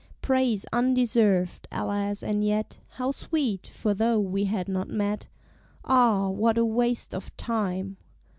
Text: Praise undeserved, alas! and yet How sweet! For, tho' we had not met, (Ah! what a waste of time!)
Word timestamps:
Praise 0.23 0.65
undeserved, 0.73 1.67
alas! 1.71 2.23
and 2.23 2.43
yet 2.43 2.79
How 2.93 3.11
sweet! 3.11 3.67
For, 3.67 3.93
tho' 3.93 4.19
we 4.19 4.45
had 4.45 4.67
not 4.67 4.89
met, 4.89 5.27
(Ah! 5.85 6.27
what 6.27 6.57
a 6.57 6.65
waste 6.65 7.13
of 7.13 7.37
time!) 7.37 7.97